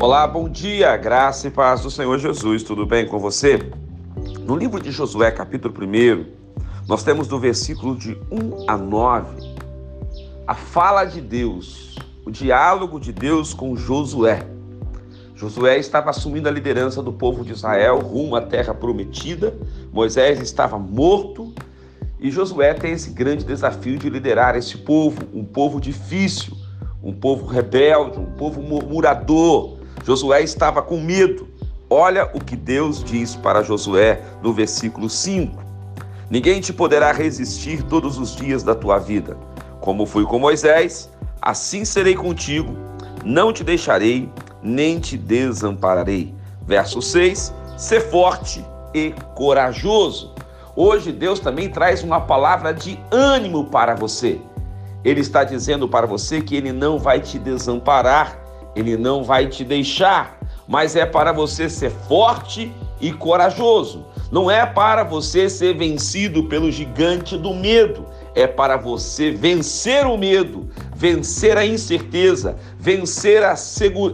[0.00, 3.58] Olá, bom dia, graça e paz do Senhor Jesus, tudo bem com você?
[4.44, 6.24] No livro de Josué, capítulo 1,
[6.86, 9.58] nós temos do versículo de 1 a 9
[10.46, 14.46] a fala de Deus, o diálogo de Deus com Josué.
[15.34, 19.58] Josué estava assumindo a liderança do povo de Israel rumo à terra prometida,
[19.92, 21.52] Moisés estava morto
[22.20, 26.56] e Josué tem esse grande desafio de liderar esse povo, um povo difícil,
[27.02, 29.77] um povo rebelde, um povo murmurador,
[30.08, 31.46] Josué estava com medo.
[31.90, 35.62] Olha o que Deus diz para Josué no versículo 5:
[36.30, 39.36] Ninguém te poderá resistir todos os dias da tua vida.
[39.82, 41.10] Como fui com Moisés,
[41.42, 42.74] assim serei contigo.
[43.22, 46.34] Não te deixarei, nem te desampararei.
[46.66, 48.64] Verso 6: Ser forte
[48.94, 50.32] e corajoso.
[50.74, 54.40] Hoje Deus também traz uma palavra de ânimo para você.
[55.04, 58.47] Ele está dizendo para você que ele não vai te desamparar
[58.78, 64.04] ele não vai te deixar, mas é para você ser forte e corajoso.
[64.30, 70.16] Não é para você ser vencido pelo gigante do medo, é para você vencer o
[70.16, 73.54] medo, vencer a incerteza, vencer a,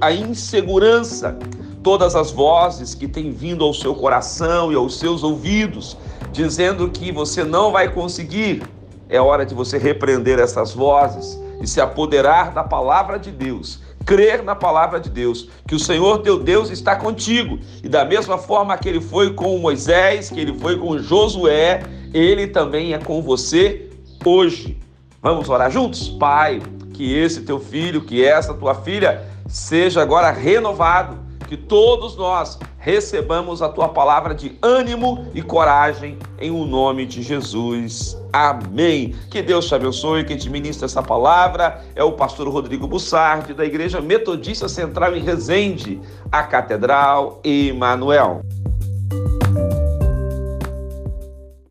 [0.00, 1.36] a insegurança.
[1.82, 5.96] Todas as vozes que têm vindo ao seu coração e aos seus ouvidos,
[6.30, 8.62] dizendo que você não vai conseguir,
[9.08, 14.42] é hora de você repreender essas vozes e se apoderar da palavra de Deus crer
[14.42, 17.58] na palavra de Deus, que o Senhor teu Deus está contigo.
[17.82, 22.46] E da mesma forma que ele foi com Moisés, que ele foi com Josué, ele
[22.46, 23.90] também é com você
[24.24, 24.78] hoje.
[25.20, 26.08] Vamos orar juntos?
[26.08, 26.60] Pai,
[26.92, 33.62] que esse teu filho, que essa tua filha seja agora renovado, que todos nós recebamos
[33.62, 38.20] a tua palavra de ânimo e coragem em o nome de Jesus.
[38.32, 39.14] Amém.
[39.30, 43.64] Que Deus te abençoe, quem te ministra essa palavra é o pastor Rodrigo Bussardi, da
[43.64, 48.42] Igreja Metodista Central em Resende, a Catedral Emanuel.